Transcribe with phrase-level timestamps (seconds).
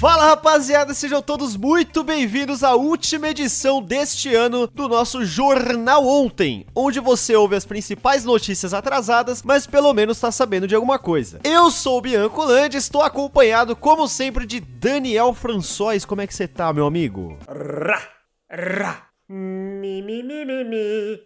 [0.00, 6.66] Fala rapaziada, sejam todos muito bem-vindos à última edição deste ano do nosso Jornal Ontem,
[6.74, 11.40] onde você ouve as principais notícias atrasadas, mas pelo menos tá sabendo de alguma coisa.
[11.44, 16.04] Eu sou o Bianco Land, estou acompanhado, como sempre, de Daniel François.
[16.04, 17.38] Como é que você tá, meu amigo?
[17.48, 18.02] Rá,
[18.50, 19.13] rá.
[19.36, 21.20] Mi, mi, mi, mi, mi.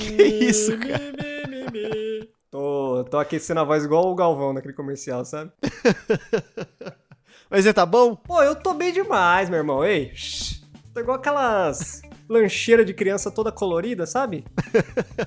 [0.00, 0.98] Que isso, cara?
[0.98, 2.28] Mi, mi, mi, mi.
[2.50, 5.52] Tô, tô aquecendo a voz igual o Galvão naquele comercial, sabe?
[7.50, 8.16] Mas você tá bom?
[8.16, 9.84] Pô, eu tô bem demais, meu irmão.
[9.84, 10.62] Ei, shh.
[10.94, 14.46] tô igual aquelas lancheiras de criança toda colorida, sabe?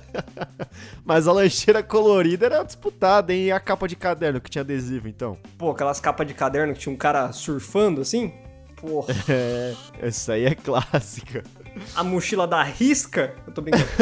[1.06, 3.44] Mas a lancheira colorida era disputada, hein?
[3.44, 5.38] E a capa de caderno que tinha adesivo, então?
[5.56, 8.32] Pô, aquelas capas de caderno que tinha um cara surfando assim.
[8.80, 11.42] Porra, É, essa aí é clássica.
[11.94, 13.34] a mochila da risca.
[13.46, 13.84] Eu tô brincando.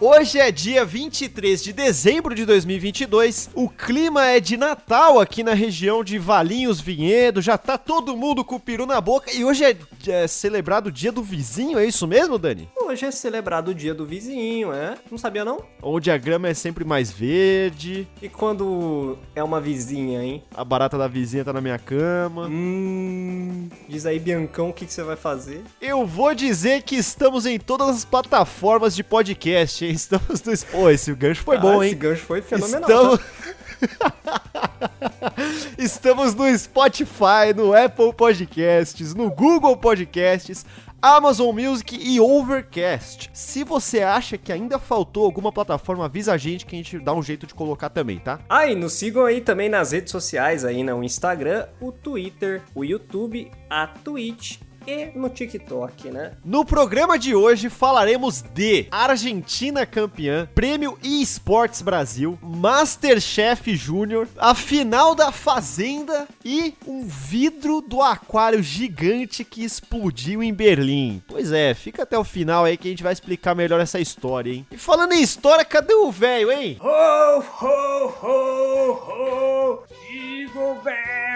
[0.00, 3.50] Hoje é dia 23 de dezembro de 2022.
[3.54, 7.40] O clima é de Natal aqui na região de Valinhos Vinhedo.
[7.40, 9.32] Já tá todo mundo com o peru na boca.
[9.32, 9.76] E hoje é,
[10.10, 12.68] é celebrado o dia do vizinho, é isso mesmo, Dani?
[12.76, 14.96] Hoje é celebrado o dia do vizinho, é?
[15.10, 15.58] Não sabia não?
[15.82, 20.42] Onde a grama é sempre mais verde, E quando é uma vizinha, hein?
[20.54, 22.46] a barata da vizinha tá na minha cama.
[22.48, 23.68] Hum.
[23.88, 25.62] Diz aí, Biancão, o que, que você vai fazer?
[25.80, 29.92] Eu vou dizer que estamos em todas as plataformas de podcast, hein?
[30.04, 30.54] Estamos no.
[30.70, 31.92] Pô, esse gancho foi bom, Ah, hein?
[31.92, 32.80] Esse gancho foi fenomenal.
[32.88, 33.18] Estamos...
[33.18, 33.24] tá?
[35.78, 40.64] Estamos no Spotify, no Apple Podcasts, no Google Podcasts,
[41.00, 43.30] Amazon Music e Overcast.
[43.34, 47.12] Se você acha que ainda faltou alguma plataforma, avisa a gente que a gente dá
[47.12, 48.40] um jeito de colocar também, tá?
[48.48, 52.82] Ah, e nos sigam aí também nas redes sociais, aí no Instagram, o Twitter, o
[52.82, 56.32] YouTube, a Twitch e no TikTok, né?
[56.44, 65.14] No programa de hoje falaremos de Argentina campeã, Prêmio eSports Brasil, Masterchef Júnior, a final
[65.14, 71.22] da Fazenda e um vidro do aquário gigante que explodiu em Berlim.
[71.26, 74.52] Pois é, fica até o final aí que a gente vai explicar melhor essa história,
[74.52, 74.66] hein?
[74.70, 76.78] E falando em história, cadê o velho, hein?
[76.80, 79.82] Ho, ho, ho, ho!
[80.10, 80.74] Digo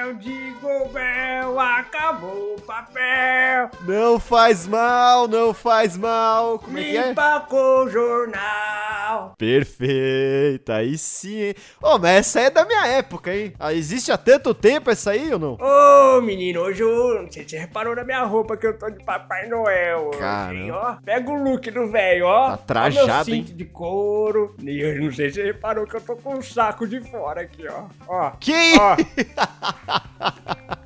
[0.09, 3.71] Bel, digo Bel, acabou o papel!
[3.87, 6.59] Não faz mal, não faz mal.
[6.59, 7.09] Como é que é?
[7.09, 9.35] Limpa com o jornal!
[9.37, 11.55] Perfeita, aí sim, hein?
[11.83, 13.53] Ô, mas essa é da minha época, hein?
[13.59, 15.59] Ah, existe há tanto tempo essa aí ou não?
[15.61, 17.27] Ô, menino, hoje eu...
[17.27, 20.11] Você, você reparou na minha roupa que eu tô de Papai Noel
[20.53, 20.97] hein, ó?
[21.05, 22.51] Pega o look do velho, ó.
[22.51, 23.57] Tá trajado, Ó meu cinto hein?
[23.57, 24.55] de couro.
[24.63, 27.43] E eu não sei se você reparou que eu tô com um saco de fora
[27.43, 27.85] aqui, ó.
[28.07, 28.31] Ó.
[28.39, 28.75] Que?
[28.79, 28.97] Ó.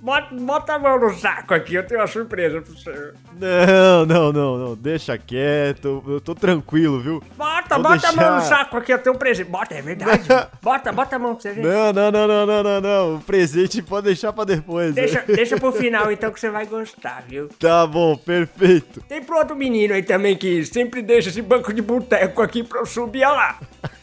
[0.00, 3.12] Bota, bota a mão no saco aqui, eu tenho uma surpresa pra você.
[3.38, 4.74] Não, não, não, não.
[4.74, 6.02] Deixa quieto.
[6.06, 7.22] Eu tô tranquilo, viu?
[7.36, 9.50] Bota, Vou bota a mão no deixar- saco aqui, eu tenho um presente.
[9.50, 10.22] Bota, é verdade.
[10.62, 11.62] bota, bota a mão pra você ver.
[11.62, 13.14] Não, não, não, não, não, não, não.
[13.16, 14.94] O presente pode deixar pra depois.
[14.94, 15.02] né?
[15.02, 17.48] Deixa, deixa pro final então que você vai gostar, viu?
[17.60, 19.02] Tá bom, perfeito.
[19.02, 22.80] Tem pro outro menino aí também que sempre deixa esse banco de boteco aqui pra
[22.80, 23.58] eu subir, olha lá.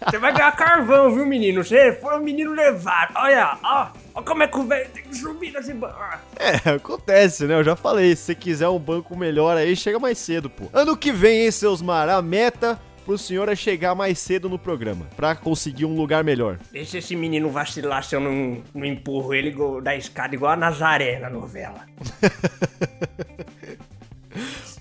[0.07, 1.63] Você vai ganhar carvão, viu, menino?
[1.63, 3.13] Você foi um menino levado.
[3.15, 3.87] Olha, ó.
[4.15, 5.97] Olha como é que o velho tem que subir nesse banco.
[5.99, 6.17] Ó.
[6.37, 7.55] É, acontece, né?
[7.55, 8.15] Eu já falei.
[8.15, 10.65] Se você quiser um banco melhor aí, chega mais cedo, pô.
[10.73, 12.07] Ano que vem, hein, seus mar?
[12.07, 15.05] A meta pro senhor é chegar mais cedo no programa.
[15.17, 16.57] Pra conseguir um lugar melhor.
[16.71, 20.55] Deixa esse menino vacilar se eu não, não empurro ele igual- da escada igual a
[20.55, 21.81] Nazaré na novela.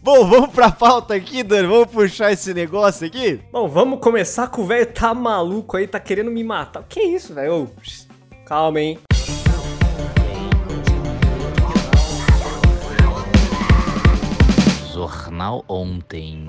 [0.02, 1.66] Bom, vamos pra pauta aqui, Dani.
[1.66, 3.40] Vamos puxar esse negócio aqui?
[3.50, 6.84] Bom, vamos começar com o velho tá maluco aí, tá querendo me matar.
[6.88, 7.62] Que isso, velho?
[7.62, 8.06] Ô, pss,
[8.44, 8.98] Calma, hein?
[15.06, 16.46] Jornal Ontem.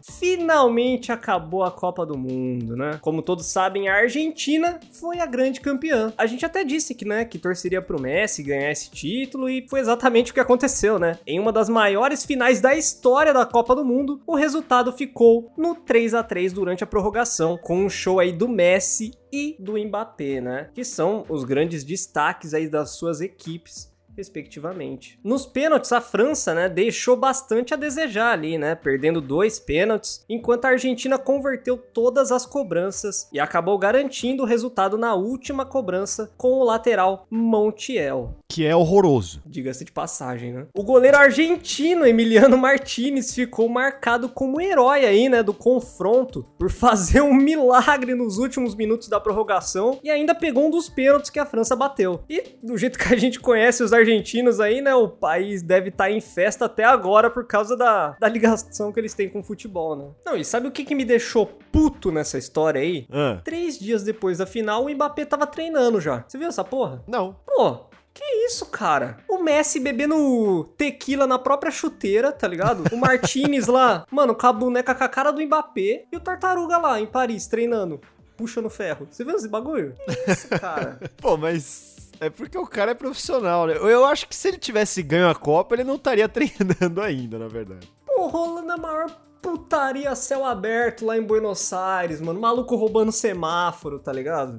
[0.00, 2.98] Finalmente acabou a Copa do Mundo, né?
[3.02, 6.12] Como todos sabem, a Argentina foi a grande campeã.
[6.16, 9.80] A gente até disse que, né, que torceria pro Messi ganhar esse título e foi
[9.80, 11.18] exatamente o que aconteceu, né?
[11.26, 15.74] Em uma das maiores finais da história da Copa do Mundo, o resultado ficou no
[15.74, 20.40] 3 a 3 durante a prorrogação, com um show aí do Messi e do Mbappé,
[20.40, 20.70] né?
[20.72, 23.87] Que são os grandes destaques aí das suas equipes
[24.18, 25.18] respectivamente.
[25.22, 30.64] Nos pênaltis, a França, né, deixou bastante a desejar ali, né, perdendo dois pênaltis, enquanto
[30.64, 36.52] a Argentina converteu todas as cobranças e acabou garantindo o resultado na última cobrança com
[36.54, 38.36] o lateral Montiel.
[38.50, 39.40] Que é horroroso.
[39.46, 40.66] Diga-se de passagem, né?
[40.74, 47.20] O goleiro argentino Emiliano Martinez ficou marcado como herói aí, né, do confronto, por fazer
[47.20, 51.46] um milagre nos últimos minutos da prorrogação e ainda pegou um dos pênaltis que a
[51.46, 52.24] França bateu.
[52.28, 54.94] E do jeito que a gente conhece os argentinos argentinos aí, né?
[54.94, 59.14] O país deve estar em festa até agora por causa da, da ligação que eles
[59.14, 60.06] têm com o futebol, né?
[60.24, 63.06] Não, e sabe o que, que me deixou puto nessa história aí?
[63.12, 66.24] Ah, Três dias depois da final, o Mbappé tava treinando já.
[66.26, 67.02] Você viu essa porra?
[67.06, 67.36] não.
[67.46, 69.18] Pô, que isso, cara?
[69.28, 72.84] O Messi bebendo tequila na própria chuteira, tá ligado?
[72.92, 76.04] O Martinez lá, mano, com a boneca com a cara do Mbappé.
[76.10, 78.00] E o Tartaruga lá, em Paris, treinando.
[78.36, 79.06] Puxa no ferro.
[79.10, 79.94] Você viu esse bagulho?
[80.04, 80.98] Que isso, cara?
[81.20, 81.96] Pô, mas.
[82.20, 83.76] É porque o cara é profissional, né?
[83.76, 87.48] Eu acho que se ele tivesse ganho a Copa, ele não estaria treinando ainda, na
[87.48, 87.90] verdade.
[88.04, 89.10] Pô, rolando a maior
[89.40, 92.40] putaria céu aberto lá em Buenos Aires, mano.
[92.40, 94.58] Maluco roubando semáforo, tá ligado?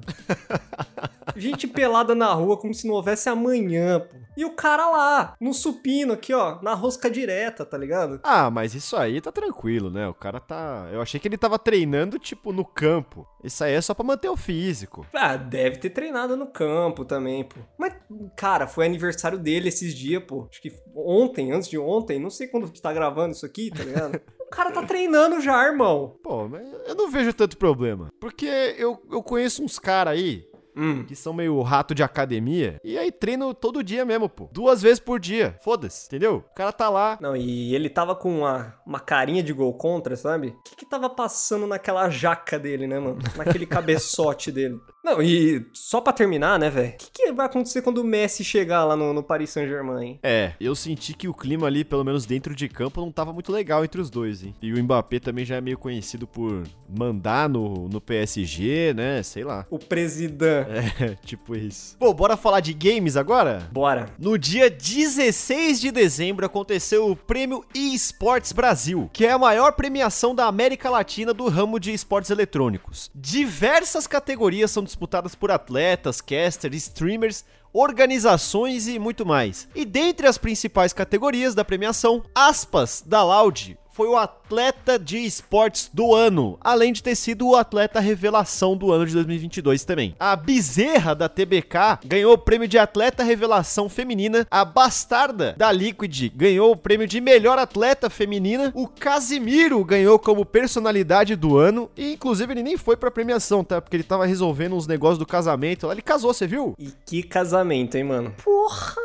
[1.36, 4.16] Gente pelada na rua como se não houvesse amanhã, pô.
[4.40, 8.20] E o cara lá, no supino aqui, ó, na rosca direta, tá ligado?
[8.22, 10.08] Ah, mas isso aí tá tranquilo, né?
[10.08, 10.88] O cara tá.
[10.90, 13.28] Eu achei que ele tava treinando, tipo, no campo.
[13.44, 15.06] Isso aí é só pra manter o físico.
[15.14, 17.60] Ah, deve ter treinado no campo também, pô.
[17.78, 17.94] Mas,
[18.34, 20.48] cara, foi aniversário dele esses dias, pô.
[20.50, 23.84] Acho que ontem, antes de ontem, não sei quando tu tá gravando isso aqui, tá
[23.84, 24.18] ligado?
[24.40, 26.16] o cara tá treinando já, irmão.
[26.22, 28.08] Pô, mas eu não vejo tanto problema.
[28.18, 28.46] Porque
[28.78, 30.48] eu, eu conheço uns caras aí
[30.80, 31.04] Hum.
[31.04, 32.80] que são meio rato de academia.
[32.82, 34.48] E aí treino todo dia mesmo, pô.
[34.50, 35.56] Duas vezes por dia.
[35.60, 36.44] Foda-se, entendeu?
[36.50, 37.18] O cara tá lá.
[37.20, 40.48] Não, e ele tava com uma, uma carinha de gol contra, sabe?
[40.48, 43.18] O que que tava passando naquela jaca dele, né, mano?
[43.36, 44.80] Naquele cabeçote dele.
[45.02, 46.90] Não, e só pra terminar, né, velho?
[46.90, 50.20] O que, que vai acontecer quando o Messi chegar lá no, no Paris Saint-Germain, hein?
[50.22, 53.50] É, eu senti que o clima ali, pelo menos dentro de campo, não tava muito
[53.50, 54.54] legal entre os dois, hein?
[54.60, 59.22] E o Mbappé também já é meio conhecido por mandar no, no PSG, né?
[59.22, 59.66] Sei lá.
[59.70, 60.68] O presidente.
[60.70, 61.96] É, tipo isso.
[61.98, 63.68] Pô, bora falar de games agora?
[63.72, 64.06] Bora.
[64.18, 70.34] No dia 16 de dezembro aconteceu o Prêmio eSports Brasil, que é a maior premiação
[70.34, 73.10] da América Latina do ramo de esportes eletrônicos.
[73.14, 79.68] Diversas categorias são disputadas por atletas, casters, streamers, organizações e muito mais.
[79.74, 84.16] E dentre as principais categorias da premiação, Aspas da Loud foi o
[84.50, 89.12] atleta de esportes do ano, além de ter sido o atleta revelação do ano de
[89.14, 90.16] 2022 também.
[90.18, 96.32] A Bezerra da TBK ganhou o prêmio de atleta revelação feminina, a Bastarda da Liquid
[96.34, 102.14] ganhou o prêmio de melhor atleta feminina, o Casimiro ganhou como personalidade do ano e
[102.14, 103.80] inclusive ele nem foi pra premiação, tá?
[103.80, 106.74] Porque ele tava resolvendo uns negócios do casamento lá, ele casou, você viu?
[106.76, 108.34] E que casamento, hein, mano?
[108.42, 108.96] Porra!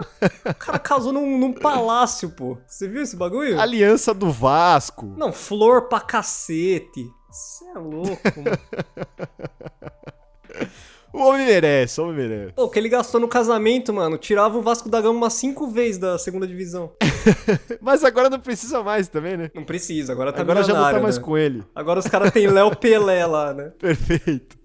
[0.50, 2.58] O cara casou num, num palácio, pô.
[2.66, 3.60] Você viu esse bagulho?
[3.60, 5.14] Aliança do Vasco.
[5.16, 7.08] Não, flor pra cacete.
[7.30, 8.58] Você é louco, mano.
[11.16, 12.52] O homem merece, o homem merece.
[12.52, 15.70] Pô, o que ele gastou no casamento, mano, tirava o Vasco da Gama umas cinco
[15.70, 16.92] vezes da segunda divisão.
[17.80, 19.50] Mas agora não precisa mais também, né?
[19.56, 21.24] Não precisa, agora tá Agora já não tá mais né?
[21.24, 21.64] com ele.
[21.74, 23.72] Agora os caras têm Léo Pelé lá, né?
[23.80, 24.58] Perfeito.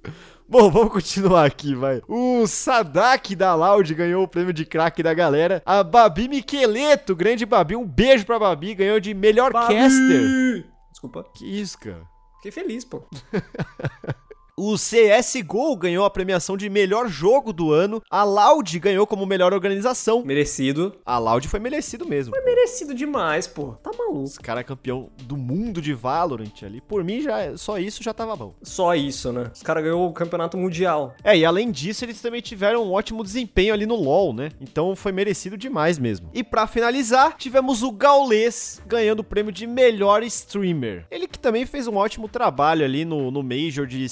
[0.50, 2.02] Bom, vamos continuar aqui, vai.
[2.08, 5.62] O Sadak da Loud ganhou o prêmio de craque da galera.
[5.64, 10.67] A Babi Miqueleto, grande Babi, um beijo pra Babi, ganhou de melhor caster.
[10.91, 11.25] Desculpa.
[11.37, 12.02] Que isso, cara.
[12.38, 13.00] Fiquei feliz, pô.
[14.62, 18.03] O CSGO ganhou a premiação de melhor jogo do ano.
[18.11, 20.23] A Loud ganhou como melhor organização.
[20.23, 20.95] Merecido.
[21.03, 22.35] A Loud foi merecido mesmo.
[22.45, 23.73] Merecido demais, pô.
[23.83, 24.25] Tá maluco.
[24.25, 26.83] Esse cara é campeão do mundo de Valorant ali.
[26.83, 28.55] Por mim, já só isso já tava bom.
[28.62, 29.51] Só isso, né?
[29.55, 31.15] Os caras ganhou o campeonato mundial.
[31.25, 34.51] É, e além disso, eles também tiveram um ótimo desempenho ali no LoL, né?
[34.61, 36.29] Então foi merecido demais mesmo.
[36.35, 41.07] E pra finalizar, tivemos o Gaules ganhando o prêmio de melhor streamer.
[41.11, 44.07] Ele que também fez um ótimo trabalho ali no, no Major de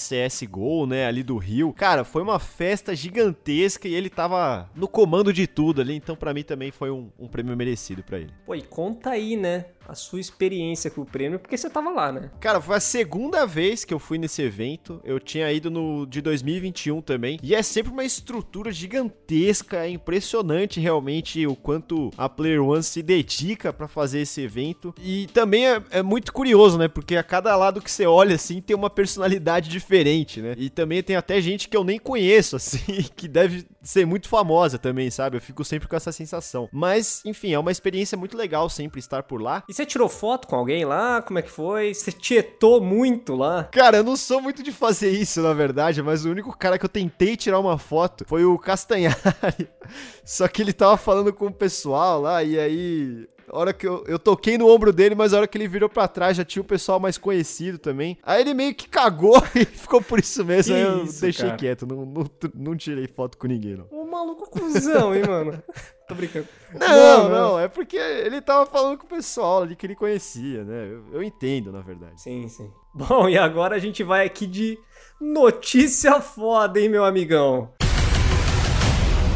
[0.47, 1.07] CSGO, né?
[1.07, 1.73] Ali do Rio.
[1.73, 5.95] Cara, foi uma festa gigantesca e ele tava no comando de tudo ali.
[5.95, 8.33] Então pra mim também foi um, um prêmio merecido pra ele.
[8.45, 9.66] Pô, e conta aí, né?
[9.88, 12.30] A sua experiência com o prêmio, porque você tava lá, né?
[12.38, 15.00] Cara, foi a segunda vez que eu fui nesse evento.
[15.02, 17.38] Eu tinha ido no de 2021 também.
[17.42, 19.78] E é sempre uma estrutura gigantesca.
[19.87, 24.95] É impressionante realmente o quanto a Player One se dedica pra fazer esse evento.
[25.00, 26.87] E também é, é muito curioso, né?
[26.87, 30.54] Porque a cada lado que você olha, assim, tem uma personalidade diferente, né?
[30.59, 34.78] E também tem até gente que eu nem conheço, assim, que deve ser muito famosa
[34.78, 35.38] também, sabe?
[35.38, 36.68] Eu fico sempre com essa sensação.
[36.71, 39.64] Mas, enfim, é uma experiência muito legal sempre estar por lá.
[39.68, 41.23] E você tirou foto com alguém lá?
[41.23, 41.94] Como é que foi?
[41.94, 43.62] Você tietou muito lá?
[43.70, 46.85] Cara, eu não sou muito de fazer isso, na verdade, mas o único cara que
[46.85, 49.68] eu tentei tirar uma foto foi o Castanhari.
[50.25, 53.28] Só que ele tava falando com o pessoal lá, e aí.
[53.50, 55.88] A hora que eu, eu toquei no ombro dele, mas a hora que ele virou
[55.88, 58.19] pra trás já tinha o pessoal mais conhecido também.
[58.23, 60.75] Aí ele meio que cagou e ficou por isso mesmo.
[60.75, 61.57] Que aí eu isso, deixei cara.
[61.57, 62.25] quieto, não, não,
[62.55, 63.87] não tirei foto com ninguém, não.
[63.90, 65.62] Ô, maluco cuzão, hein, mano?
[66.09, 66.49] Tô brincando.
[66.73, 70.88] Não, não, é porque ele tava falando com o pessoal ali que ele conhecia, né?
[70.90, 72.21] Eu, eu entendo, na verdade.
[72.21, 72.71] Sim, sim.
[72.95, 74.78] Bom, e agora a gente vai aqui de
[75.21, 77.71] notícia foda, hein, meu amigão?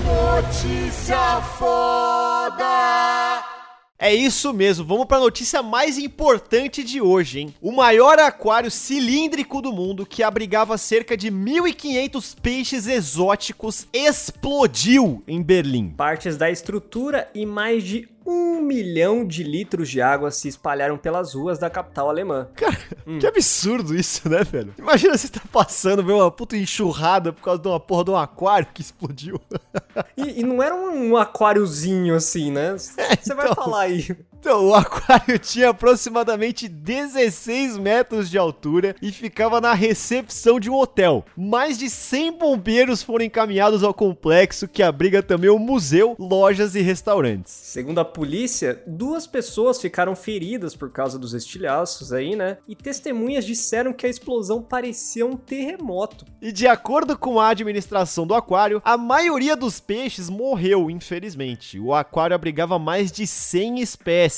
[0.04, 3.31] Notícia foda!
[4.04, 7.54] É isso mesmo, vamos para a notícia mais importante de hoje, hein?
[7.62, 15.40] O maior aquário cilíndrico do mundo, que abrigava cerca de 1.500 peixes exóticos, explodiu em
[15.40, 15.90] Berlim.
[15.90, 21.34] Partes da estrutura e mais de um milhão de litros de água se espalharam pelas
[21.34, 22.48] ruas da capital alemã.
[22.54, 22.78] Cara,
[23.20, 24.74] que absurdo isso, né, velho?
[24.78, 28.16] Imagina você tá passando, ver uma puta enxurrada por causa de uma porra de um
[28.16, 29.40] aquário que explodiu.
[30.16, 32.76] E, e não era um, um aquáriozinho assim, né?
[32.76, 33.64] Você vai então.
[33.64, 34.16] falar aí.
[34.42, 40.74] Então, o aquário tinha aproximadamente 16 metros de altura e ficava na recepção de um
[40.74, 41.24] hotel.
[41.36, 46.80] Mais de 100 bombeiros foram encaminhados ao complexo, que abriga também um museu, lojas e
[46.80, 47.52] restaurantes.
[47.52, 52.58] Segundo a polícia, duas pessoas ficaram feridas por causa dos estilhaços aí, né?
[52.66, 56.24] E testemunhas disseram que a explosão parecia um terremoto.
[56.40, 61.78] E de acordo com a administração do aquário, a maioria dos peixes morreu, infelizmente.
[61.78, 64.31] O aquário abrigava mais de 100 espécies.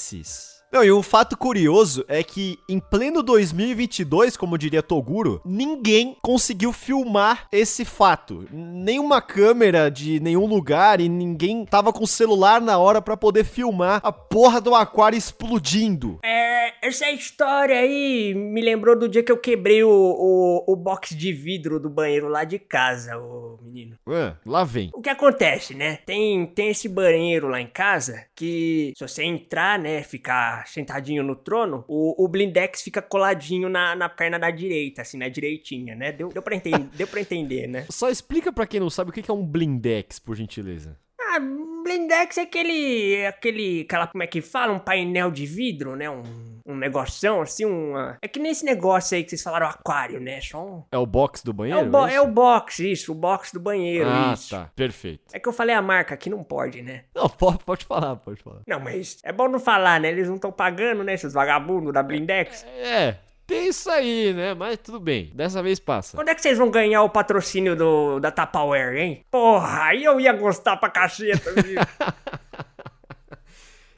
[0.75, 6.73] Não, e um fato curioso é que em pleno 2022, como diria Toguro, ninguém conseguiu
[6.73, 8.45] filmar esse fato.
[8.51, 13.45] Nenhuma câmera de nenhum lugar e ninguém tava com o celular na hora para poder
[13.45, 16.19] filmar a porra do aquário explodindo.
[16.25, 16.44] É,
[16.83, 21.33] essa história aí me lembrou do dia que eu quebrei o, o, o box de
[21.33, 23.97] vidro do banheiro lá de casa, ô menino.
[24.07, 24.91] Ué, lá vem.
[24.95, 25.99] O que acontece, né?
[26.07, 31.35] Tem, tem esse banheiro lá em casa que se você entrar, né, ficar sentadinho no
[31.35, 36.13] trono, o, o blindex fica coladinho na, na perna da direita, assim, na direitinha, né?
[36.13, 37.87] Deu, deu, pra, entender, deu pra entender, né?
[37.91, 40.99] Só explica pra quem não sabe o que que é um blindex, por gentileza.
[41.37, 41.41] Ah,
[41.85, 44.73] blindex é aquele, aquele, aquela, como é que fala?
[44.73, 46.09] Um painel de vidro, né?
[46.09, 46.23] Um,
[46.67, 48.17] um negoção, assim, uma...
[48.23, 50.41] É que nesse negócio aí que vocês falaram, aquário, né?
[50.41, 50.83] Só um...
[50.91, 51.87] É o box do É banheiro?
[51.87, 52.17] o, bo- isso?
[52.17, 54.51] é o box, isso, o box do banheiro, Ah, isso.
[54.51, 54.71] tá.
[54.75, 55.25] Perfeito.
[55.35, 57.05] É que eu falei a marca aqui, não pode, né?
[57.15, 58.61] Não, pode, pode falar, pode falar.
[58.67, 60.09] Não, mas é bom não falar, né?
[60.09, 61.13] Eles não estão pagando, né?
[61.15, 62.65] Esses vagabundos da Blindex.
[62.65, 64.55] É, tem isso aí, né?
[64.55, 65.31] Mas tudo bem.
[65.35, 66.17] Dessa vez passa.
[66.17, 69.25] Quando é que vocês vão ganhar o patrocínio do, da Tupperware, hein?
[69.31, 71.81] Porra, aí eu ia gostar pra caceta, viu?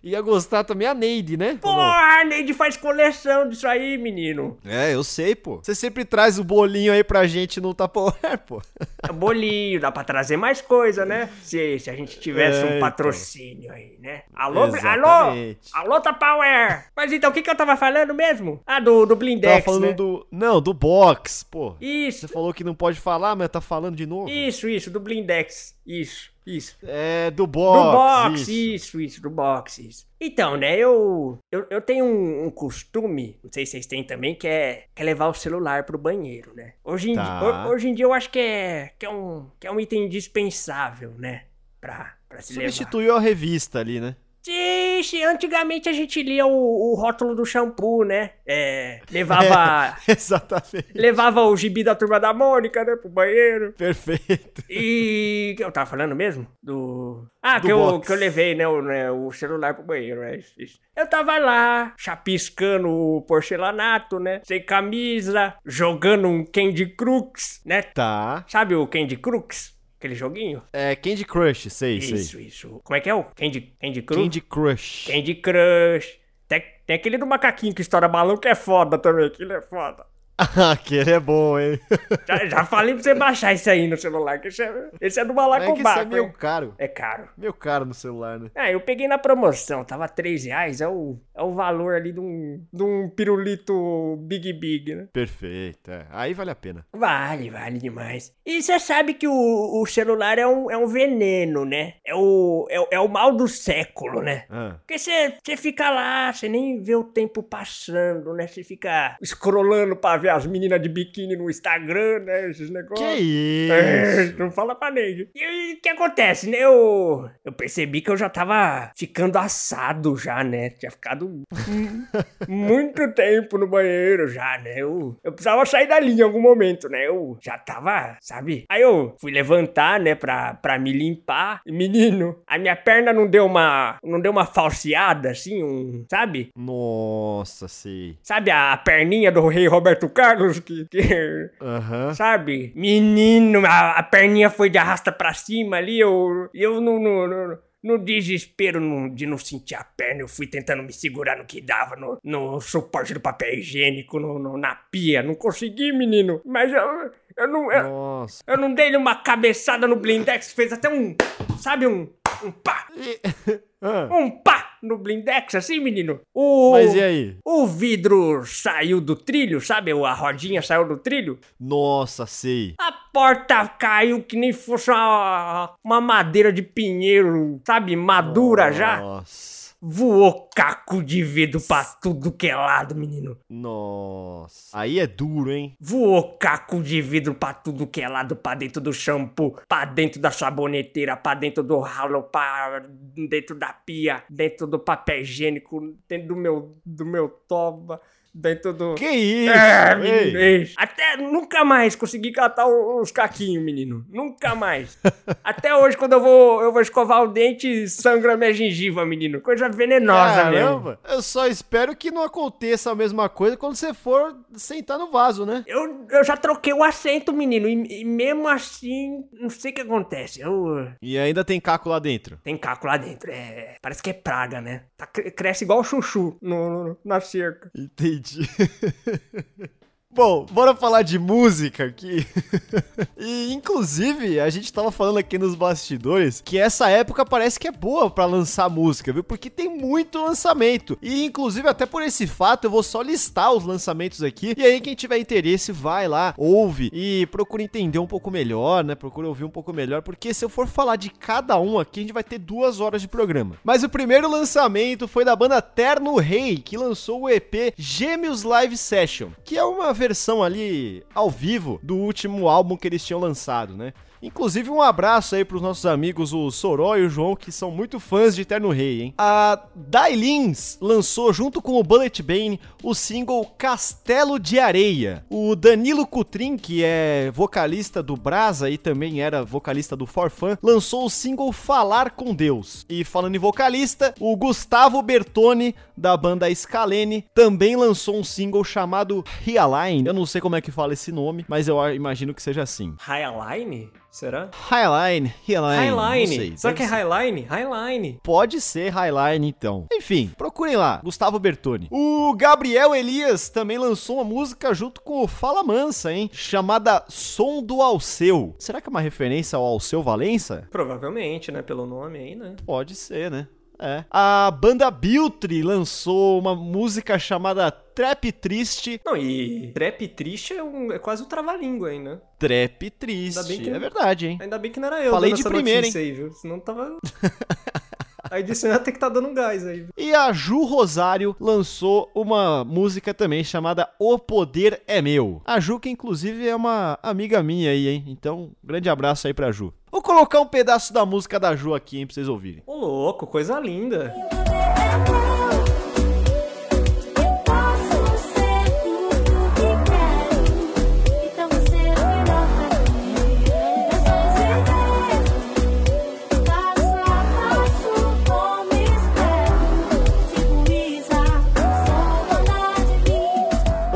[0.09, 1.59] Ia gostar também a Neide, né?
[1.61, 4.57] Porra, a Neide faz coleção disso aí, menino.
[4.65, 5.59] É, eu sei, pô.
[5.61, 8.63] Você sempre traz o bolinho aí pra gente no Tupperware, pô.
[9.03, 11.29] É bolinho, dá pra trazer mais coisa, né?
[11.43, 12.81] Se, se a gente tivesse É, um então.
[12.81, 14.23] patrocínio aí, né?
[14.33, 15.07] Alô, Bli- alô?
[15.09, 15.71] Exatamente.
[15.75, 16.85] Alô, Tupperware?
[16.95, 18.61] Mas então, o que que eu tava falando mesmo?
[18.65, 19.93] Ah, do, do Tava Blindex, falando né?
[19.93, 20.25] do...
[20.31, 21.75] Não, do box, pô.
[21.81, 24.29] Isso, Você falou que não pode falar, mas tá falando de novo.
[24.29, 25.75] isso, isso, do Blindex.
[25.85, 26.77] Isso, isso.
[26.85, 27.93] É, do Do box.
[27.93, 28.51] box, isso.
[28.53, 29.01] isso.
[29.01, 30.07] isso, do box, isso.
[30.21, 34.35] Então, né, eu, eu, eu tenho um, um costume, não sei se vocês têm também,
[34.35, 36.75] que é, que é levar o celular pro banheiro, né?
[36.85, 37.39] Hoje em, Tá.
[37.41, 39.81] di- ho- hoje em dia eu acho que é, que é, um, que é um
[39.81, 41.45] item indispensável, né?
[41.81, 42.71] Pra, pra se levar.
[42.73, 44.17] Substituiu a revista ali, né?
[44.47, 48.31] Sim, antigamente a gente lia o, o rótulo do shampoo, né?
[48.47, 50.87] É, levava, Exatamente.
[50.95, 53.73] levava o gibi da Turma da Mônica, né, pro banheiro.
[53.73, 54.63] Perfeito.
[54.71, 56.47] E que eu tava falando mesmo?
[56.63, 57.27] Do.
[57.43, 60.37] Ah, Do que, eu, que eu levei, né o, né, o celular pro banheiro, é
[60.37, 60.79] isso, isso.
[60.97, 64.41] Eu tava lá, chapiscando o porcelanato, né?
[64.45, 67.83] Sem camisa, jogando um Candy Crux, né?
[67.83, 68.45] Tá.
[68.49, 69.76] Sabe o Candy Crux?
[69.99, 70.63] Aquele joguinho?
[70.73, 72.19] É Candy Crush, sei, sei.
[72.19, 72.81] Isso, isso.
[72.85, 74.23] Como é que é o Candy, Candy Crux?
[74.23, 75.07] Candy Crush.
[75.07, 76.19] Candy Crush.
[76.47, 80.05] Tem, tem aquele do macaquinho que estoura balão que é foda também, aquele é foda.
[80.39, 81.81] Ah, aquele é bom, hein?
[82.27, 85.25] Já, já falei pra você baixar isso aí no celular, que esse é, esse é
[85.25, 86.33] do É que isso é Malacobaco, meio hein?
[86.39, 86.75] caro.
[86.79, 87.29] É caro.
[87.37, 88.51] Meio caro no celular, né?
[88.55, 92.21] Ah, eu peguei na promoção, tava 3 reais, é o, é o valor ali de
[92.21, 95.09] um, de um pirulito Big Big, né?
[95.13, 96.07] Perfeito, é.
[96.11, 96.85] Aí vale a pena.
[96.93, 98.35] Vale, vale demais.
[98.45, 101.95] E você sabe que o, o celular é um, é um veneno, né?
[102.05, 104.45] É o, é, é o mal do século, né?
[104.51, 108.47] Ah, Porque você você fica lá, você nem vê o tempo passando, né?
[108.47, 112.51] Você fica scrollando pra ver as meninas de biquíni no Instagram, né?
[112.51, 113.09] Esses negócios.
[113.09, 113.73] que isso?
[113.73, 115.29] É, não fala pra negue.
[115.35, 116.59] E o que acontece, né?
[116.59, 120.71] Eu, eu percebi que eu já tava ficando assado já, né?
[120.71, 121.45] Tinha ficado mu-
[122.49, 124.75] muito tempo no banheiro já, né?
[124.77, 127.07] Eu, eu precisava sair dali em algum momento, né?
[127.07, 128.65] Eu já tava, sabe?
[128.71, 131.61] Aí eu fui levantar, né, pra, pra me limpar.
[131.67, 133.97] E, menino, a minha perna não deu uma.
[134.03, 136.05] Não deu uma falseada, assim, um.
[136.11, 136.51] Sabe?
[136.57, 138.17] Nossa, sei.
[138.23, 142.15] Sabe a, a perninha do rei Roberto Carlos que- que Aham.
[142.15, 142.73] Sabe?
[142.75, 147.59] Menino, a, a perninha foi de arrasta pra cima ali, eu, eu no, no, no,
[147.83, 148.81] no desespero
[149.15, 152.61] de não sentir a perna, eu fui tentando me segurar no que dava, no, no
[152.61, 155.23] suporte do papel higiênico, no, no- na pia.
[155.23, 156.41] Não consegui, menino.
[156.45, 157.71] Mas eu, eu não.
[157.71, 158.43] Eu, Nossa.
[158.47, 161.15] eu não dei-lhe uma cabeçada no blindex, fez até um.
[161.61, 162.09] Sabe, um.
[162.45, 162.87] Um pá!
[164.11, 164.66] Um pá!
[164.87, 166.21] No blindex, assim, menino.
[166.35, 167.37] O, Mas e aí?
[167.45, 169.93] o vidro saiu do trilho, sabe?
[169.93, 171.39] A rodinha saiu do trilho.
[171.59, 172.75] Nossa, sei.
[172.79, 177.97] A porta caiu que nem fosse uma, uma madeira de pinheiro, sabe?
[177.97, 178.99] Madura já.
[179.01, 179.56] Nossa.
[179.81, 183.39] Voou caco de vidro pra tudo que é lado, menino.
[183.49, 184.79] Nossa.
[184.79, 185.77] Aí é duro, hein?
[185.79, 190.21] Voou caco de vidro pra tudo que é lado, pra dentro do shampoo, pra dentro
[190.21, 192.87] da saboneteira, pra dentro do ralo, pra
[193.29, 198.01] dentro da pia, dentro do papel higiênico, dentro do meu, do meu toba,
[198.39, 198.95] dentro do...
[198.95, 199.53] Que isso?
[199.53, 200.71] É, menino, ei.
[200.77, 204.05] Até nunca mais consegui catar os caquinhos, menino.
[204.09, 204.99] Nunca mais.
[205.43, 209.41] Até hoje, quando eu vou, eu vou escovar o dente, sangra minha gengiva, menino.
[209.41, 210.67] Coisa venenosa mesmo.
[210.67, 215.11] Caramba, eu só espero que não aconteça a mesma coisa quando você for sentar no
[215.11, 215.65] vaso, né?
[215.67, 219.81] Eu, eu já troquei o assento, menino, e, e mesmo assim, não sei o que
[219.81, 220.41] acontece.
[220.41, 222.39] Eu, E ainda tem caco lá dentro.
[222.45, 224.83] tem caco lá dentro, é, parece que é praga, né?
[224.97, 227.71] Tá, cre- cresce igual chuchu no, no- na cerca.
[227.77, 228.26] Entendi.
[228.27, 229.86] 呵呵呵呵呵。
[230.17, 232.27] Bom, bora falar de música aqui.
[233.21, 237.71] e inclusive, a gente tava falando aqui nos bastidores que essa época parece que é
[237.71, 239.23] boa pra lançar música, viu?
[239.23, 240.97] Porque tem muito lançamento.
[241.03, 244.55] E inclusive até por esse fato eu vou só listar os lançamentos aqui.
[244.57, 248.95] E aí quem tiver interesse vai lá, ouve e procura entender um pouco melhor, né?
[248.95, 252.03] Procura ouvir um pouco melhor, porque se eu for falar de cada um aqui, a
[252.05, 253.57] gente vai ter duas horas de programa.
[253.63, 258.79] Mas o primeiro lançamento foi da banda Terno Rei, que lançou o EP Gêmeos Live
[258.79, 260.06] Session, que é uma versão
[260.43, 263.93] ali ao vivo do último álbum que eles tinham lançado, né?
[264.23, 268.01] Inclusive, um abraço aí pros nossos amigos, o Soró e o João, que são muito
[268.01, 269.15] fãs de Terno Rei, hein?
[269.17, 275.25] A Dailins lançou, junto com o Bullet Bane, o single Castelo de Areia.
[275.31, 281.05] O Danilo Cutrin, que é vocalista do Brasa e também era vocalista do Forfan, lançou
[281.05, 282.85] o single Falar com Deus.
[282.89, 289.25] E falando em vocalista, o Gustavo Bertoni, da banda Scalene, também lançou um single chamado
[289.43, 290.07] Realign.
[290.07, 292.95] Eu não sei como é que fala esse nome, mas eu imagino que seja assim.
[293.01, 293.91] Highline?
[294.11, 294.49] Será?
[294.71, 295.91] Highline, Highline.
[295.91, 296.27] não Highline.
[296.27, 296.87] sei, Será que é.
[296.87, 297.43] Highline?
[297.43, 298.19] Highline.
[298.23, 299.87] Pode ser Highline, então.
[299.93, 301.87] Enfim, procurem lá, Gustavo Bertoni.
[301.91, 306.31] O Gabriel Elias também lançou uma música junto com o Fala Mansa, hein?
[306.33, 308.55] Chamada Som do Alceu.
[308.59, 310.67] Será que é uma referência ao Alceu Valença?
[310.71, 311.61] Provavelmente, né?
[311.61, 312.57] Pelo nome aí, né?
[312.65, 313.47] Pode ser, né?
[313.79, 314.05] É.
[314.11, 319.01] A banda Biltri lançou uma música chamada Trap Triste.
[319.05, 322.19] Não, e trap triste é, um, é quase o trava-língua aí, né?
[322.39, 323.39] Trap Triste.
[323.39, 324.39] Ainda bem que- É verdade, hein?
[324.41, 326.33] Ainda bem que não era eu Falei de primeira, notícia aí, viu?
[326.33, 326.97] Senão tava...
[328.31, 329.87] A edição ia ter que tá dando um gás aí.
[329.97, 335.41] E a Ju Rosário lançou uma música também chamada O Poder é Meu.
[335.45, 338.05] A Ju, que inclusive é uma amiga minha aí, hein?
[338.07, 339.73] Então, grande abraço aí pra Ju.
[339.91, 342.63] Vou colocar um pedaço da música da Ju aqui, hein, pra vocês ouvirem.
[342.67, 344.15] Ô, louco, coisa linda.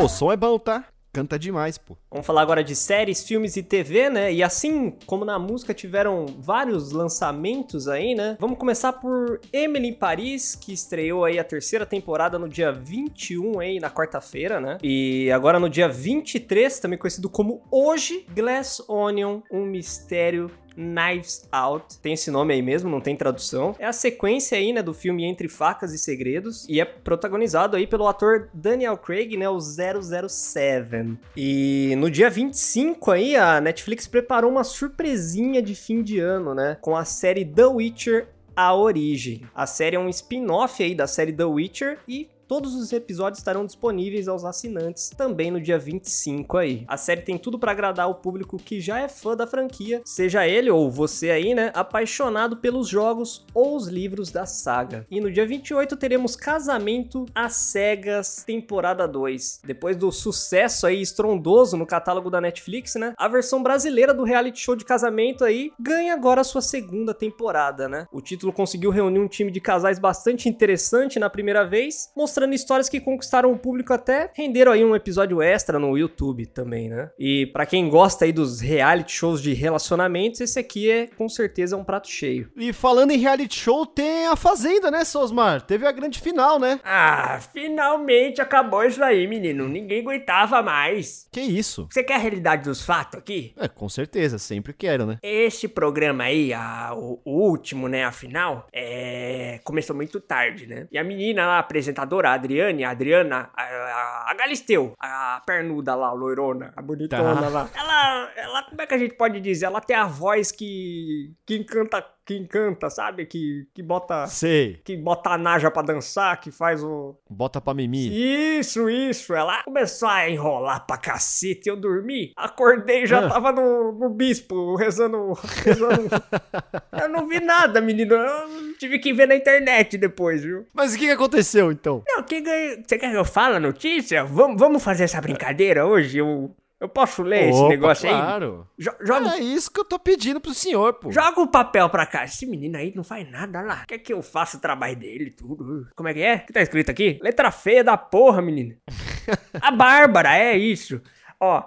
[0.03, 0.87] O som é bom, tá?
[1.13, 1.95] Canta demais, pô.
[2.11, 4.33] Vamos falar agora de séries, filmes e TV, né?
[4.33, 8.35] E assim como na música tiveram vários lançamentos aí, né?
[8.41, 13.61] Vamos começar por Emily em Paris, que estreou aí a terceira temporada no dia 21
[13.61, 14.79] aí, na quarta-feira, né?
[14.83, 21.99] E agora no dia 23, também conhecido como Hoje, Glass Onion, um mistério Knives Out,
[21.99, 23.77] tem esse nome aí mesmo, não tem tradução.
[23.79, 27.87] É a sequência aí, né, do filme Entre Facas e Segredos e é protagonizado aí
[27.87, 31.19] pelo ator Daniel Craig, né, o 007.
[31.37, 36.79] E no dia 25 aí, a Netflix preparou uma surpresinha de fim de ano, né,
[36.81, 39.43] com a série The Witcher A Origem.
[39.55, 43.65] A série é um spin-off aí da série The Witcher e Todos os episódios estarão
[43.65, 46.85] disponíveis aos assinantes também no dia 25 aí.
[46.89, 50.49] A série tem tudo pra agradar o público que já é fã da franquia, seja
[50.49, 55.07] ele ou você aí, né, apaixonado pelos jogos ou os livros da saga.
[55.09, 59.61] E no dia 28 teremos Casamento às Cegas, temporada 2.
[59.65, 64.59] Depois do sucesso aí estrondoso no catálogo da Netflix, né, a versão brasileira do reality
[64.59, 68.09] show de casamento aí ganha agora sua segunda temporada, né?
[68.11, 72.55] O título conseguiu reunir um time de casais bastante interessante na primeira vez, mostrando mostrando
[72.55, 77.11] histórias que conquistaram o público até renderam aí um episódio extra no YouTube também, né?
[77.19, 81.77] E pra quem gosta aí dos reality shows de relacionamentos, esse aqui é com certeza
[81.77, 82.51] um prato cheio.
[82.57, 85.61] E falando em reality show, tem a Fazenda, né, Sosmar?
[85.63, 86.81] Teve a grande final, né?
[86.83, 89.69] Ah, finalmente acabou isso aí, menino.
[89.69, 91.29] Ninguém aguentava mais.
[91.31, 91.87] Que isso?
[91.91, 93.53] Você quer a realidade dos fatos aqui?
[93.59, 95.19] É, com certeza, sempre quero, né?
[95.23, 100.87] Esse programa aí, a- o, o último, né, a final, é, começou muito tarde, né?
[100.91, 105.43] E a menina lá, a apresentadora, a Adriane, a Adriana, a, a, a Galisteu, a
[105.47, 107.49] pernuda lá, a loirona, a bonitona Tá.
[107.49, 107.69] lá.
[107.75, 109.67] Ela, ela, como é que a gente pode dizer?
[109.67, 113.27] Ela tem a voz que, que encanta, que encanta, sabe?
[113.27, 114.25] Que, que bota...
[114.29, 114.81] Sei.
[114.85, 118.13] Que bota a Naja pra dançar, que faz o, Bota pra mimir.
[118.13, 119.35] isso, isso.
[119.35, 121.69] Ela começou a enrolar pra cacete.
[121.69, 123.29] Eu dormi, acordei já Ah.
[123.29, 125.33] tava no, no bispo, rezando.
[125.65, 126.09] rezando.
[127.03, 128.15] eu não vi nada, menino.
[128.15, 130.65] Eu tive que ver na internet depois, viu?
[130.73, 132.05] Mas o que, aconteceu, então?
[132.07, 132.81] Não, quem ganha.
[132.87, 134.23] Você quer que eu fale a notícia?
[134.25, 136.19] Vamos, vamos fazer essa brincadeira hoje?
[136.19, 138.15] Eu, eu posso ler esse Opa, negócio aí?
[138.15, 138.67] claro.
[138.79, 141.11] Jo- Joga, É isso que eu tô pedindo pro senhor, pô.
[141.13, 142.25] Joga o papel pra cá.
[142.25, 143.85] Esse menino aí não faz nada, olha lá.
[143.87, 145.87] Quer que eu faça o trabalho dele e tudo?
[145.95, 146.37] Como é que é?
[146.37, 147.19] O que tá escrito aqui?
[147.23, 148.77] Letra feia da porra, menino.
[149.61, 151.01] A Bárbara, é isso.
[151.39, 151.63] Ó,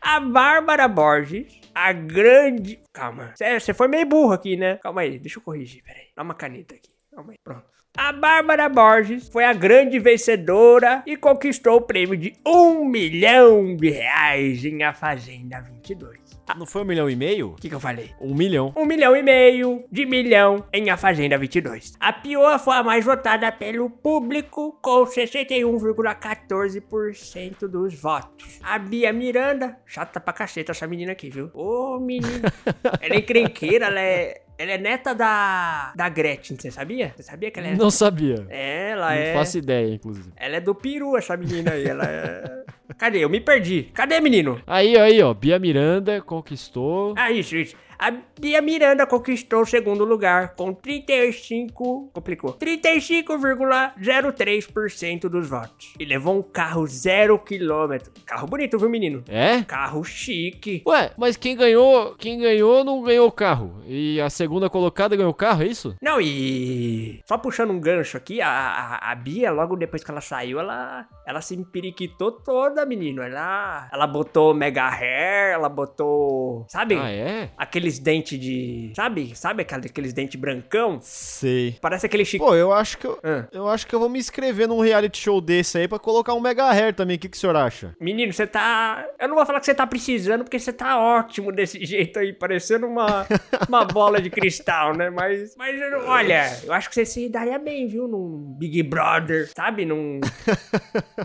[0.00, 2.78] a Bárbara Borges, a grande...
[2.92, 4.76] Calma, você foi meio burro aqui, né?
[4.76, 6.06] Calma aí, deixa eu corrigir, peraí.
[6.16, 6.88] Dá uma caneta aqui.
[7.14, 7.64] Calma aí, pronto.
[7.98, 13.90] A Bárbara Borges foi a grande vencedora e conquistou o prêmio de um milhão de
[13.90, 16.16] reais em A Fazenda 22.
[16.56, 17.54] Não foi um milhão e meio?
[17.54, 18.12] O que, que eu falei?
[18.20, 18.72] Um milhão.
[18.76, 21.94] Um milhão e meio de milhão em A Fazenda 22.
[21.98, 28.60] A Pioa foi a mais votada pelo público, com 61,14% dos votos.
[28.62, 31.50] A Bia Miranda, chata pra caceta essa menina aqui, viu?
[31.52, 32.52] Ô, menina.
[33.02, 34.42] ela é encrenqueira, ela é...
[34.58, 35.92] Ela é neta da...
[35.94, 37.12] da Gretchen, você sabia?
[37.16, 37.76] Você sabia que ela é...
[37.76, 38.44] Não sabia.
[38.50, 39.32] Ela Não é...
[39.32, 40.32] faço ideia, inclusive.
[40.36, 41.86] Ela é do peru, essa menina aí.
[41.86, 42.57] Ela é...
[42.96, 43.24] Cadê?
[43.24, 43.90] Eu me perdi.
[43.94, 44.60] Cadê, menino?
[44.66, 45.34] Aí, aí, ó.
[45.34, 47.14] Bia Miranda conquistou.
[47.16, 47.76] Ah, isso, isso.
[47.98, 52.10] A Bia Miranda conquistou o segundo lugar com 35.
[52.12, 52.52] Complicou.
[52.54, 55.94] 35,03% dos votos.
[55.98, 58.12] E levou um carro zero quilômetro.
[58.24, 59.24] Carro bonito, viu, menino?
[59.26, 59.64] É?
[59.64, 60.80] Carro chique.
[60.86, 63.82] Ué, mas quem ganhou, quem ganhou não ganhou o carro.
[63.84, 65.96] E a segunda colocada ganhou o carro, é isso?
[66.00, 67.18] Não, e.
[67.26, 71.04] Só puxando um gancho aqui, a, a, a Bia, logo depois que ela saiu, ela,
[71.28, 73.22] ela se empiriquitou toda, menino.
[73.22, 76.64] Ela, ela botou mega hair, ela botou.
[76.68, 76.96] Sabe?
[76.96, 77.50] Ah, é?
[77.56, 78.92] Aqueles dentes de.
[78.96, 79.36] Sabe?
[79.36, 80.98] Sabe aquele- aqueles dentes brancão?
[81.02, 81.76] Sei.
[81.82, 82.44] Parece aquele chique.
[82.44, 83.46] Pô, eu acho que eu, Ah.
[83.52, 86.40] eu acho que eu vou me inscrever num reality show desse aí pra colocar um
[86.40, 87.16] mega hair também.
[87.16, 87.94] O que, que o senhor acha?
[88.00, 89.04] Menino, você tá.
[89.20, 92.32] Eu não vou falar que você tá precisando, porque você tá ótimo desse jeito aí,
[92.32, 93.26] parecendo uma,
[93.68, 95.10] uma bola de cristal, né?
[95.10, 98.08] Mas, mas eu não- olha, eu acho que você se daria bem, viu?
[98.08, 99.84] Num Big Brother, sabe?
[99.84, 100.20] Num.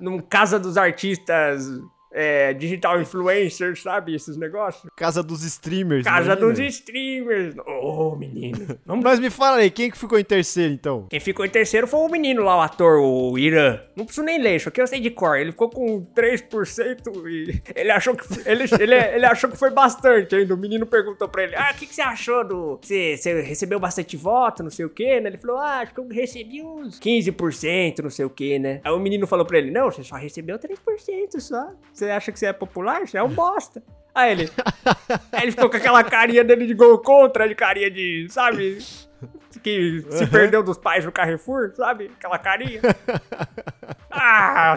[0.00, 1.66] num Casa dos Artistas
[2.14, 4.14] é, Digital Influencers, sabe?
[4.14, 4.88] Esses negócios.
[4.96, 6.04] Casa dos streamers.
[6.04, 6.48] Casa imagina.
[6.48, 7.56] dos streamers.
[7.66, 8.78] Ô, menino.
[8.86, 11.06] Vamos Mas me fala aí, quem que ficou em terceiro, então?
[11.10, 13.80] Quem ficou em terceiro foi o menino lá, o ator, o Irã.
[13.96, 15.36] Não preciso nem ler, isso aqui eu sei de cor.
[15.36, 20.36] Ele ficou com 3% e ele achou que ele, ele, ele achou que foi bastante
[20.36, 20.54] ainda.
[20.54, 22.78] O menino perguntou pra ele: Ah, o que, que você achou do.
[22.80, 25.30] Você, você recebeu bastante voto, não sei o quê, né?
[25.30, 28.80] Ele falou: Ah, acho que eu recebi uns 15%, não sei o quê, né?
[28.84, 31.72] Aí o menino falou pra ele: Não, você só recebeu 3% só.
[31.92, 33.06] Você acha que você é popular?
[33.06, 33.82] Você é um bosta.
[34.14, 34.50] Aí ele.
[35.32, 38.26] Aí ele ficou com aquela carinha dele de gol contra, de carinha de.
[38.30, 38.78] Sabe?
[39.62, 42.10] Que se perdeu dos pais no Carrefour, sabe?
[42.16, 42.80] Aquela carinha.
[44.16, 44.76] Ah!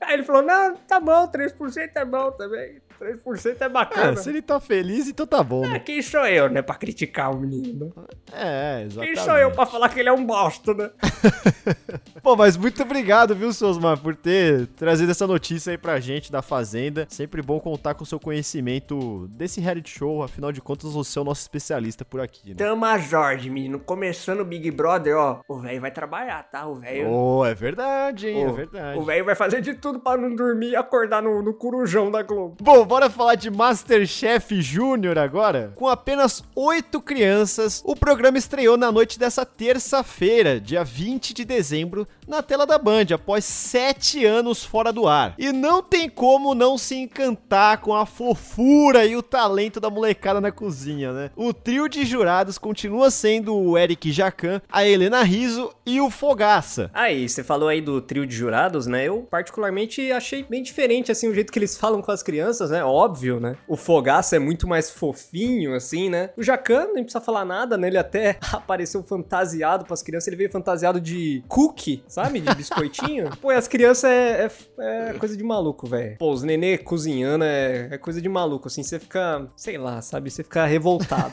[0.00, 2.80] Aí ele falou: Não, tá bom, 3% é bom também.
[3.04, 4.16] 3% é Ah, bacana.
[4.16, 5.78] se ele tá feliz, então tá bom, Ah, né?
[5.78, 7.92] quem sou eu, né, pra criticar o menino?
[8.32, 9.20] É, Quem exatamente.
[9.20, 10.90] sou eu pra falar que ele é um bosta, né?
[12.22, 16.40] Pô, mas muito obrigado, viu, Sosmar, por ter trazido essa notícia aí pra gente da
[16.40, 17.06] Fazenda.
[17.10, 20.22] Sempre bom contar com o seu conhecimento desse reality show.
[20.22, 22.54] Afinal de contas, você é o nosso especialista por aqui, né?
[22.56, 25.40] Tama Jorge, menino, começando o Big Brother, ó.
[25.48, 26.66] O velho vai trabalhar, tá?
[26.66, 27.08] O velho.
[27.10, 28.46] Oh, é verdade, hein?
[28.46, 28.98] Ô, é verdade.
[28.98, 32.22] O velho vai fazer de tudo pra não dormir e acordar no, no corujão da
[32.22, 32.56] Globo.
[32.62, 35.72] Bom, bora falar de Masterchef Júnior agora?
[35.74, 42.06] Com apenas oito crianças, o programa estreou na noite dessa terça-feira, dia 20 de dezembro,
[42.26, 45.34] na tela da Band, após sete anos fora do ar.
[45.38, 50.40] E não tem como não se encantar com a fofura e o talento da molecada
[50.40, 51.30] na cozinha, né?
[51.36, 56.90] O trio de jurados continua sendo o Eric Jacan, a Helena Riso e o Fogaça.
[56.94, 59.04] Aí, você falou aí do trio de jurados, né?
[59.04, 62.84] Eu particularmente achei bem diferente, assim, o jeito que eles falam com as crianças, né?
[62.84, 63.56] Óbvio, né?
[63.68, 66.30] O Fogaça é muito mais fofinho, assim, né?
[66.36, 67.88] O Jacan, nem precisa falar nada, né?
[67.88, 72.40] Ele até apareceu fantasiado pras crianças, ele veio fantasiado de cookie, sabe?
[72.40, 73.30] De biscoitinho.
[73.40, 74.46] Pô, e as crianças é,
[74.78, 76.16] é- é coisa de maluco, velho.
[76.18, 78.82] Pô, os nenê cozinhando é, é coisa de maluco, assim.
[78.82, 80.30] Você fica, sei lá, sabe?
[80.30, 81.32] Você fica revoltado.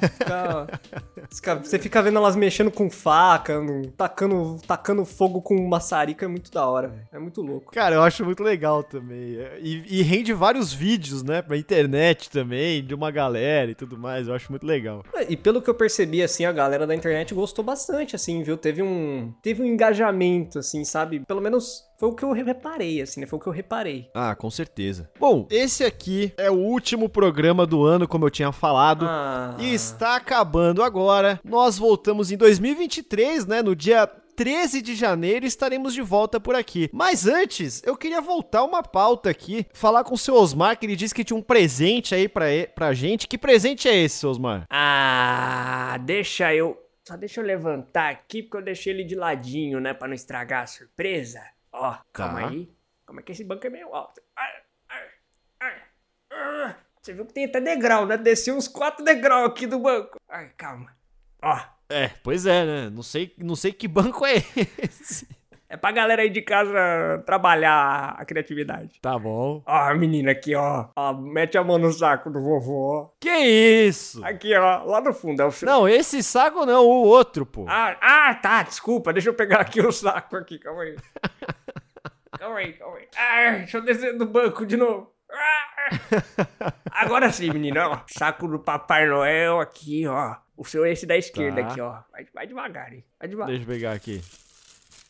[1.34, 3.60] Fica, você fica vendo elas mexendo com faca,
[3.96, 6.24] tacando, tacando fogo com maçarico.
[6.26, 7.08] É muito da hora, velho.
[7.12, 7.72] É muito louco.
[7.72, 9.38] Cara, eu acho muito legal também.
[9.62, 11.42] E, e rende vários vídeos, né?
[11.42, 14.28] Pra internet também, de uma galera e tudo mais.
[14.28, 15.04] Eu acho muito legal.
[15.30, 18.58] E pelo que eu percebi, assim, a galera da internet gostou bastante, assim, viu?
[18.58, 21.20] Teve um, teve um engajamento, assim, sabe?
[21.22, 23.28] Pelo menos foi o que eu reparei, assim, né?
[23.28, 24.10] Foi o que eu reparei.
[24.14, 25.10] Ah, com certeza.
[25.20, 29.06] Bom, esse aqui é o último programa do ano, como eu tinha falado.
[29.08, 31.40] Ah, E está acabando agora.
[31.44, 33.62] Nós voltamos em 2023, né?
[33.62, 36.90] No dia 13 de janeiro estaremos de volta por aqui.
[36.92, 40.96] Mas antes, eu queria voltar uma pauta aqui, falar com o seu Osmar, que ele
[40.96, 43.28] disse que tinha um presente aí pra, e- pra gente.
[43.28, 44.66] Que presente é esse, seu Osmar?
[44.70, 46.78] Ah, deixa eu.
[47.08, 49.94] Só deixa eu levantar aqui, porque eu deixei ele de ladinho, né?
[49.94, 51.42] Pra não estragar a surpresa.
[51.72, 52.48] Ó, calma Tá.
[52.50, 52.72] aí.
[53.06, 54.22] Como é que esse banco é meio alto?
[54.36, 54.52] Ai,
[54.90, 55.82] ai.
[56.32, 58.18] Ah, Você viu que tem até degrau, né?
[58.18, 60.20] Desceu uns quatro degraus aqui do banco.
[60.30, 60.96] Ai, calma.
[61.42, 61.60] Ó,
[61.90, 62.90] É, pois é, né?
[62.90, 64.36] Não sei, não sei que banco é
[64.78, 65.28] esse.
[65.72, 69.00] É pra galera aí de casa trabalhar a criatividade.
[69.02, 69.64] Tá bom.
[69.66, 70.88] Ó, a menina aqui, ó.
[70.94, 73.10] Ó, mete a mão no saco do vovô.
[73.22, 74.24] Que isso?
[74.26, 75.42] Aqui, ó, lá no fundo.
[75.42, 75.52] É o...
[75.64, 77.66] Não, esse saco não, o outro, pô.
[77.70, 79.14] Ah, ah, tá, desculpa.
[79.14, 80.98] Deixa eu pegar aqui o saco aqui, calma aí.
[82.38, 83.08] calma aí, calma aí.
[83.18, 85.10] Ah, deixa eu descer do banco de novo.
[85.32, 86.74] Ah.
[86.92, 88.02] Agora sim, menino, ó.
[88.08, 90.36] Saco do Papai Noel aqui, ó.
[90.58, 91.70] O seu é esse da esquerda Tá.
[91.70, 92.00] aqui, ó.
[92.12, 93.06] Vai, vai devagar, hein.
[93.18, 93.48] Vai devagar.
[93.56, 94.22] Deixa eu pegar aqui.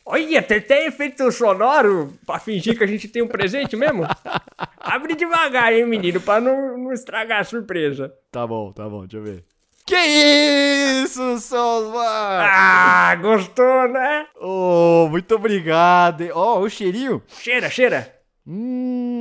[0.04, 4.04] Olha, tem até efeito sonoro pra fingir que a gente tem um presente mesmo.
[4.78, 8.12] Abre devagar, hein, menino, pra não, não estragar a surpresa.
[8.30, 9.44] Tá bom, tá bom, deixa eu ver.
[9.86, 12.48] Que isso, seu Osmar?
[12.52, 14.26] Ah, gostou, né?
[14.40, 16.22] Oh, muito obrigado.
[16.22, 16.30] hein?
[16.32, 17.22] Ó, o cheirinho.
[17.26, 18.14] Cheira, cheira.
[18.46, 19.11] Hum,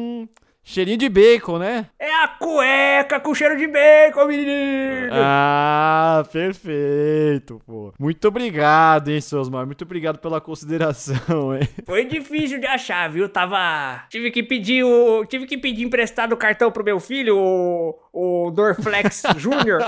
[0.63, 1.87] cheirinho de bacon, né?
[1.99, 5.09] É a cueca com cheiro de bacon, menino.
[5.11, 7.93] Ah, perfeito, pô.
[7.99, 9.65] Muito obrigado, hein, seu Osmar.
[9.65, 11.67] Muito obrigado pela consideração, hein.
[11.85, 13.27] Foi difícil de achar, viu?
[13.27, 14.03] Tava.
[14.09, 15.25] Tive que pedir o.
[15.25, 17.99] Tive que pedir emprestado o cartão pro meu filho, o.
[18.13, 19.81] O Dorflex Júnior.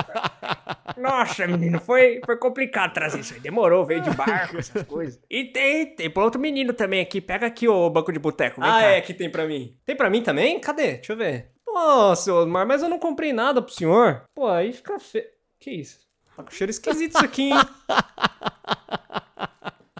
[0.97, 3.39] Nossa, menino, foi, foi complicado trazer isso aí.
[3.41, 5.19] Demorou, veio de barco, essas coisas.
[5.29, 7.19] E tem, tem pra outro menino também aqui.
[7.19, 8.61] Pega aqui o banco de boteco.
[8.63, 8.81] Ah, cá.
[8.83, 9.75] é, que tem pra mim.
[9.85, 10.57] Tem pra mim também?
[10.63, 10.93] Cadê?
[10.93, 11.51] Deixa eu ver.
[11.65, 14.23] Pô, seu Osmar, mas eu não comprei nada pro senhor.
[14.33, 15.25] Pô, aí fica feio.
[15.59, 15.99] Que isso?
[16.35, 17.55] Tá com cheiro esquisito isso aqui, hein?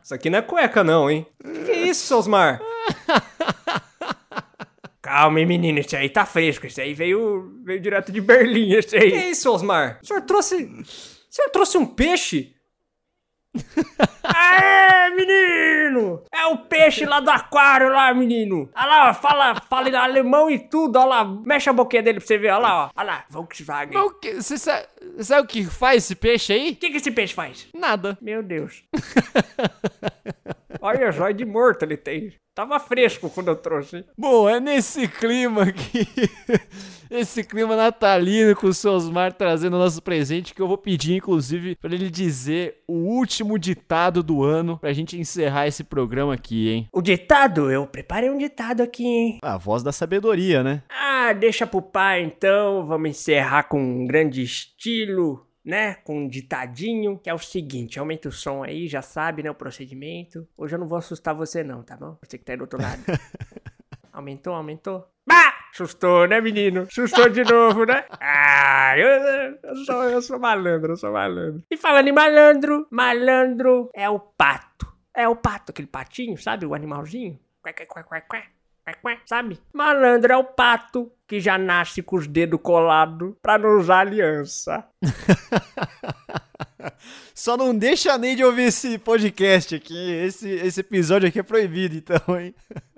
[0.01, 1.27] Isso aqui não é cueca, não, hein?
[1.41, 2.61] Que, que é isso, seu Osmar?
[5.01, 5.79] Calma, hein, menino.
[5.79, 6.65] Esse aí tá fresco.
[6.65, 9.11] Esse aí veio, veio direto de Berlim, esse aí.
[9.11, 9.99] Que é isso, Osmar?
[10.01, 10.63] O senhor trouxe.
[10.63, 10.85] O
[11.29, 12.52] senhor trouxe um peixe?
[14.23, 16.23] Aê, menino!
[16.31, 18.69] É o peixe lá do aquário lá, menino.
[18.75, 21.23] Olha lá, ó, fala, fala em alemão e tudo, olha lá.
[21.23, 22.89] Mexe a boquinha dele pra você ver, olha lá, ó.
[22.95, 23.97] Olha lá, Volkswagen.
[23.97, 24.87] O Você sabe,
[25.19, 26.75] sabe o que faz esse peixe aí?
[26.75, 27.67] que, que esse peixe faz?
[27.73, 28.17] Nada.
[28.21, 28.83] Meu Deus.
[30.85, 32.33] Olha é de morto ele tem.
[32.53, 34.03] Tava fresco quando eu trouxe.
[34.17, 36.05] Bom, é nesse clima aqui,
[37.09, 41.15] esse clima natalino com o seu Osmar trazendo o nosso presente que eu vou pedir,
[41.15, 46.69] inclusive, pra ele dizer o último ditado do ano pra gente encerrar esse programa aqui,
[46.69, 46.89] hein?
[46.91, 47.71] O ditado?
[47.71, 49.39] Eu preparei um ditado aqui, hein?
[49.41, 50.83] A voz da sabedoria, né?
[50.89, 52.85] Ah, deixa pro pai então.
[52.85, 55.95] Vamos encerrar com um grande estilo, né?
[55.95, 59.51] Com um ditadinho, que é o seguinte: aumenta o som aí, já sabe, né?
[59.51, 60.47] O procedimento.
[60.57, 62.17] Hoje eu não vou assustar você, não, tá bom?
[62.21, 63.01] Você que tá aí do outro lado.
[64.11, 65.07] aumentou, aumentou?
[65.25, 65.53] Bah!
[65.73, 66.81] Assustou, né, menino?
[66.81, 68.05] Assustou de novo, né?
[68.21, 69.07] Ah, eu,
[69.63, 71.63] eu, sou, eu sou malandro, eu sou malandro.
[71.71, 74.85] E falando em malandro, malandro é o pato.
[75.15, 76.65] É o pato, aquele patinho, sabe?
[76.65, 77.39] O animalzinho.
[77.61, 78.43] Quá, quá, quá, quá, quá.
[79.25, 79.59] Sabe?
[79.73, 84.85] Malandro é o pato que já nasce com os dedos colados pra não usar aliança.
[87.33, 90.11] Só não deixa nem de ouvir esse podcast aqui.
[90.11, 92.53] Esse, esse episódio aqui é proibido, então, hein?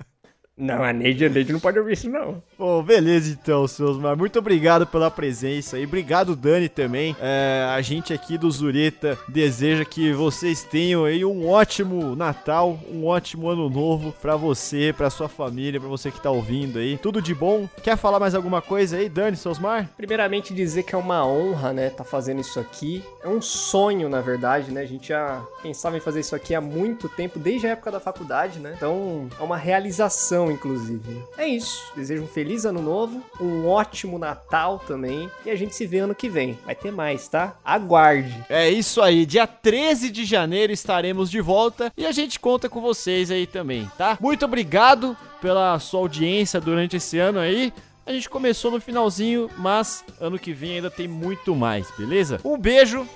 [0.58, 2.42] Não, a Neide, a Neide não pode ouvir isso, não.
[2.58, 4.16] Bom, beleza então, seu Osmar.
[4.16, 7.14] Muito obrigado pela presença e obrigado, Dani, também.
[7.20, 13.06] É, a gente aqui do Zureta deseja que vocês tenham aí um ótimo Natal, um
[13.06, 16.98] ótimo Ano Novo pra você, pra sua família, pra você que tá ouvindo aí.
[16.98, 17.68] Tudo de bom.
[17.84, 19.90] Quer falar mais alguma coisa aí, Dani, seu Osmar?
[19.98, 23.04] Primeiramente dizer que é uma honra, né, tá fazendo isso aqui.
[23.22, 24.82] É um sonho, na verdade, né?
[24.82, 28.00] A gente já pensava em fazer isso aqui há muito tempo, desde a época da
[28.00, 28.74] faculdade, né?
[28.78, 31.22] Então, é uma realização inclusive.
[31.38, 31.92] É isso.
[31.96, 35.30] Desejo um feliz ano novo, um ótimo Natal também.
[35.46, 36.58] E a gente se vê ano que vem.
[36.66, 37.58] Vai ter mais, tá?
[37.64, 38.46] Aguarde.
[38.50, 42.82] É isso aí, dia 13 de janeiro estaremos de volta e a gente conta com
[42.82, 44.18] vocês aí também, tá?
[44.22, 47.74] Muito obrigado pela sua audiência durante esse ano aí.
[48.06, 52.40] A gente começou no finalzinho, mas ano que vem ainda tem muito mais, beleza?
[52.44, 53.08] Um beijo,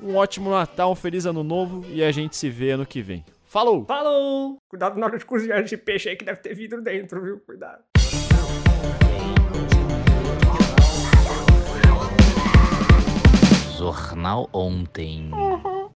[0.00, 3.22] um ótimo Natal, um feliz ano novo e a gente se vê ano que vem.
[3.52, 3.84] Falou!
[3.84, 4.56] Falou!
[4.66, 7.38] Cuidado na hora de cozinhar esse peixe aí que deve ter vidro dentro, viu?
[7.38, 7.84] Cuidado.
[13.76, 15.30] Jornal Ontem.